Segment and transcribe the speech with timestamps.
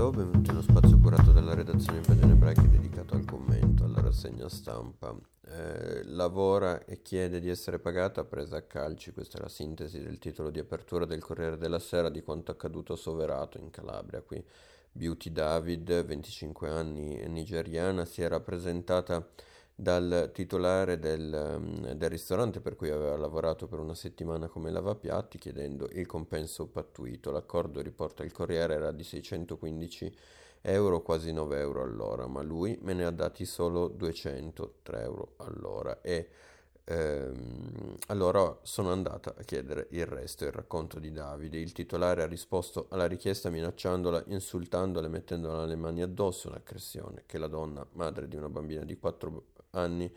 [0.00, 4.48] Ciao, benvenuti in uno spazio curato dalla redazione Pedene Ebraica dedicato al commento, alla rassegna
[4.48, 5.14] stampa.
[5.44, 10.18] Eh, lavora e chiede di essere pagata presa a calci, questa è la sintesi del
[10.18, 14.22] titolo di apertura del Corriere della Sera di quanto accaduto a Soverato in Calabria.
[14.22, 14.42] Qui
[14.90, 19.28] Beauty David, 25 anni, nigeriana, si era presentata
[19.80, 25.38] dal titolare del, mm, del, ristorante per cui aveva lavorato per una settimana come lavapiatti
[25.38, 27.30] chiedendo il compenso pattuito.
[27.30, 30.14] L'accordo, riporta il Corriere, era di 615
[30.62, 36.02] euro, quasi 9 euro all'ora, ma lui me ne ha dati solo 203 euro all'ora
[36.02, 36.28] e
[36.84, 41.58] ehm, allora sono andata a chiedere il resto, il racconto di Davide.
[41.58, 47.38] Il titolare ha risposto alla richiesta minacciandola, insultandola e mettendola le mani addosso, un'aggressione che
[47.38, 49.30] la donna, madre di una bambina di 4
[49.70, 50.12] anni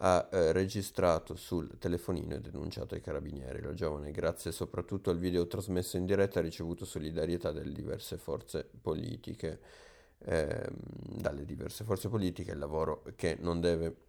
[0.00, 3.62] ha eh, registrato sul telefonino e denunciato ai carabinieri.
[3.62, 8.68] La giovane, grazie soprattutto al video trasmesso in diretta, ha ricevuto solidarietà dalle diverse forze
[8.80, 9.60] politiche,
[10.18, 14.06] eh, dalle diverse forze politiche, il lavoro che non deve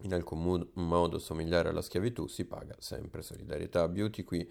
[0.00, 3.88] in alcun modo somigliare alla schiavitù si paga sempre solidarietà.
[3.88, 4.48] Beauty qui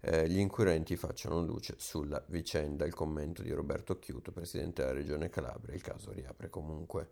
[0.00, 2.86] eh, gli inquirenti facciano luce sulla vicenda.
[2.86, 5.74] Il commento di Roberto Chiuto, presidente della regione Calabria.
[5.74, 7.08] Il caso riapre comunque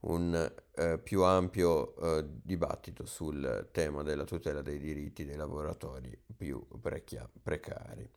[0.00, 6.64] un eh, più ampio eh, dibattito sul tema della tutela dei diritti dei lavoratori più
[6.80, 8.08] precchia- precari.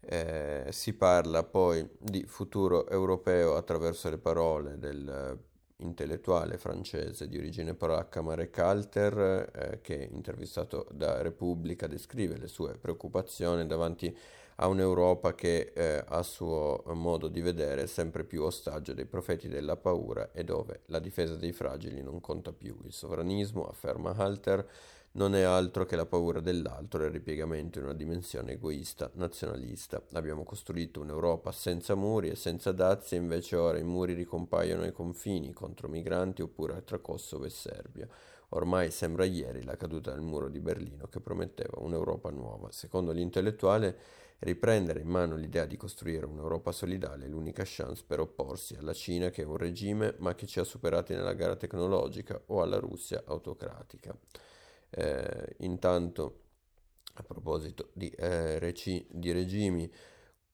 [0.00, 5.38] Eh, si parla poi di futuro europeo attraverso le parole del
[5.78, 12.76] intellettuale francese di origine polacca Marek Alter, eh, che intervistato da Repubblica descrive le sue
[12.76, 14.12] preoccupazioni davanti a
[14.56, 19.76] un'Europa che eh, a suo modo di vedere è sempre più ostaggio dei profeti della
[19.76, 22.78] paura e dove la difesa dei fragili non conta più.
[22.84, 24.66] Il sovranismo, afferma Halter,
[25.12, 30.02] non è altro che la paura dell'altro e il ripiegamento in una dimensione egoista, nazionalista.
[30.12, 34.92] Abbiamo costruito un'Europa senza muri e senza dazi e invece ora i muri ricompaiono ai
[34.92, 38.08] confini contro migranti oppure tra Kosovo e Serbia.
[38.54, 42.70] Ormai sembra ieri la caduta del muro di Berlino che prometteva un'Europa nuova.
[42.72, 48.74] Secondo l'intellettuale Riprendere in mano l'idea di costruire un'Europa solidale è l'unica chance per opporsi
[48.74, 52.60] alla Cina che è un regime ma che ci ha superati nella gara tecnologica o
[52.60, 54.14] alla Russia autocratica.
[54.90, 56.40] Eh, intanto,
[57.14, 59.90] a proposito di, eh, reci- di regimi,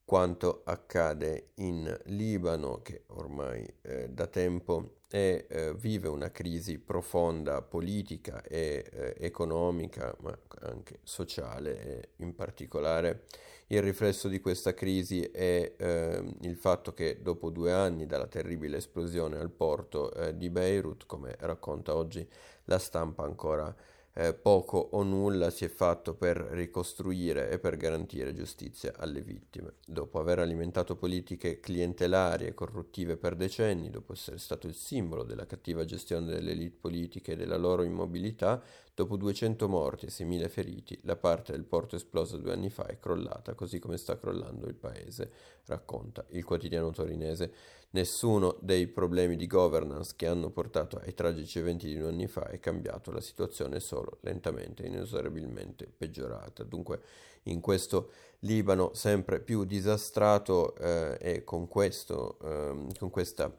[0.05, 7.63] quanto accade in Libano, che ormai eh, da tempo è, eh, vive una crisi profonda
[7.63, 13.25] politica e eh, economica, ma anche sociale e in particolare
[13.73, 18.77] il riflesso di questa crisi è eh, il fatto che dopo due anni dalla terribile
[18.77, 22.27] esplosione al porto eh, di Beirut, come racconta oggi
[22.65, 23.75] la stampa ancora
[24.15, 29.75] eh, poco o nulla si è fatto per ricostruire e per garantire giustizia alle vittime.
[29.87, 35.47] Dopo aver alimentato politiche clientelari e corruttive per decenni, dopo essere stato il simbolo della
[35.47, 38.63] cattiva gestione delle elite politiche e della loro immobilità,
[38.95, 42.99] dopo 200 morti e 6.000 feriti, la parte del porto esplosa due anni fa è
[42.99, 45.31] crollata, così come sta crollando il paese,
[45.67, 47.53] racconta il quotidiano torinese.
[47.93, 52.47] Nessuno dei problemi di governance che hanno portato ai tragici eventi di due anni fa
[52.47, 56.65] è cambiato, la situazione è solo lentamente inesorabilmente peggiorata.
[56.65, 57.01] Dunque
[57.45, 63.55] in questo Libano sempre più disastrato eh, e con, questo, eh, con questa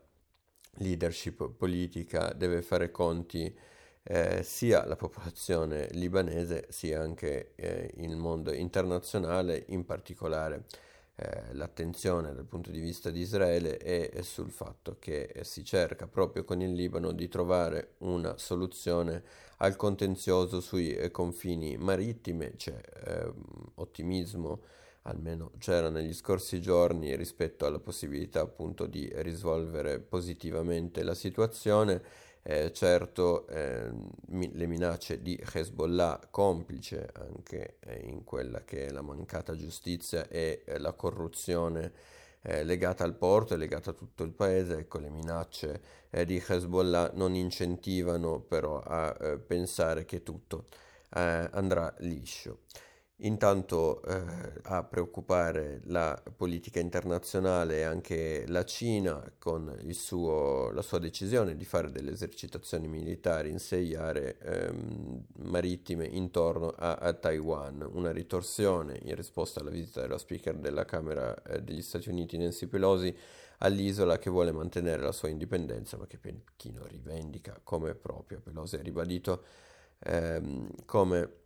[0.78, 3.56] leadership politica deve fare conti
[4.04, 10.66] eh, sia la popolazione libanese sia anche eh, il mondo internazionale, in particolare
[11.22, 16.08] eh, l'attenzione dal punto di vista di Israele è, sul fatto che eh, si cerca
[16.08, 19.22] proprio con il Libano di trovare una soluzione
[19.58, 23.34] al contenzioso sui eh, confini marittimi, c'è ehm,
[23.76, 24.62] ottimismo
[25.04, 32.02] almeno c'era negli scorsi giorni rispetto alla possibilità appunto di risolvere positivamente la situazione
[32.44, 33.92] eh, certo eh,
[34.28, 40.28] mi, le minacce di Hezbollah complice anche eh, in quella che è la mancata giustizia
[40.28, 41.92] e eh, la corruzione
[42.42, 46.44] eh, legata al porto e legata a tutto il paese, ecco le minacce eh, di
[46.46, 50.66] Hezbollah non incentivano però a pensare che tutto
[51.14, 52.60] andrà liscio.
[53.24, 54.24] Intanto eh,
[54.64, 61.64] a preoccupare la politica internazionale e anche la Cina con suo, la sua decisione di
[61.64, 69.00] fare delle esercitazioni militari in sei aree ehm, marittime intorno a, a, Taiwan, una ritorsione
[69.04, 73.16] in risposta alla visita della speaker della Camera eh, degli Stati Uniti Nancy Pelosi
[73.60, 78.40] all'isola che vuole mantenere la sua indipendenza ma che Pechino rivendica come propria.
[78.40, 79.44] Pelosi ha ribadito
[80.00, 81.41] ehm, come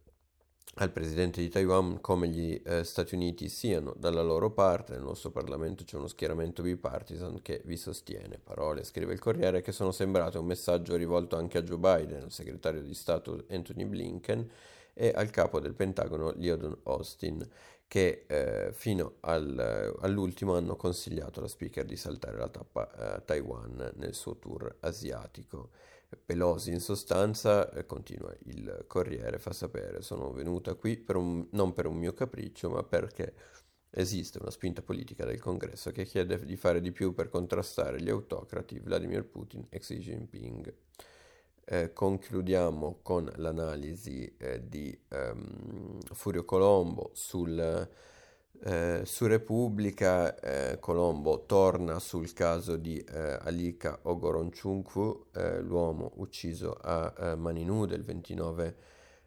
[0.78, 5.32] al presidente di Taiwan come gli eh, Stati Uniti siano dalla loro parte, nel nostro
[5.32, 8.40] Parlamento c'è uno schieramento bipartisan che vi sostiene.
[8.44, 12.32] Parole, scrive il Corriere, che sono sembrate un messaggio rivolto anche a Joe Biden, al
[12.32, 14.50] segretario di Stato Anthony Blinken
[14.94, 17.46] e al capo del Pentagono Lyndon Austin,
[17.88, 23.94] che eh, fino al, all'ultimo hanno consigliato alla speaker di saltare la tappa eh, Taiwan
[23.96, 25.70] nel suo tour asiatico.
[26.26, 31.74] Pelosi in sostanza, eh, continua il Corriere, fa sapere, sono venuta qui per un, non
[31.74, 33.34] per un mio capriccio, ma perché
[33.90, 38.10] esiste una spinta politica del Congresso che chiede di fare di più per contrastare gli
[38.10, 40.74] autocrati Vladimir Putin e Xi Jinping.
[41.68, 47.90] Eh, concludiamo con l'analisi eh, di ehm, Furio Colombo sul
[48.64, 56.78] eh, su Repubblica eh, Colombo torna sul caso di eh, Alika Ogoronchukwu, eh, l'uomo ucciso
[56.82, 58.76] a mani nude il 29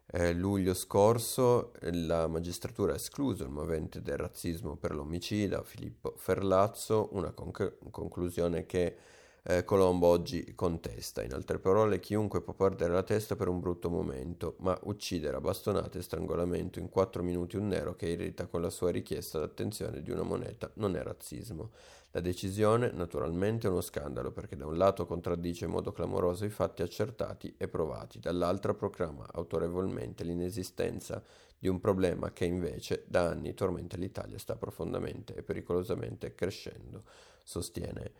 [0.07, 1.73] eh, luglio scorso.
[1.91, 8.65] La magistratura ha escluso il movente del razzismo per l'omicida Filippo Ferlazzo, una conc- conclusione
[8.65, 8.97] che
[9.43, 11.23] eh, Colombo oggi contesta.
[11.23, 15.41] In altre parole, chiunque può perdere la testa per un brutto momento, ma uccidere a
[15.41, 20.01] bastonate e strangolamento in quattro minuti un nero che irrita con la sua richiesta d'attenzione
[20.01, 21.71] di una moneta non è razzismo.
[22.11, 26.49] La decisione, naturalmente, è uno scandalo perché da un lato contraddice in modo clamoroso i
[26.49, 31.23] fatti accertati e provati, dall'altra proclama autorevolmente l'inesistenza
[31.57, 37.03] di un problema che invece da anni tormenta l'Italia e sta profondamente e pericolosamente crescendo,
[37.43, 38.11] sostiene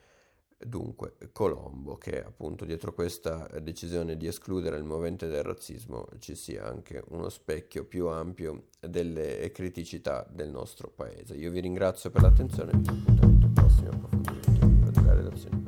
[0.62, 6.66] Dunque, Colombo, che appunto dietro questa decisione di escludere il movente del razzismo ci sia
[6.66, 11.36] anche uno specchio più ampio delle criticità del nostro paese.
[11.36, 15.64] Io vi ringrazio per l'attenzione e vi appuntamento al prossimo approfondimento della redazione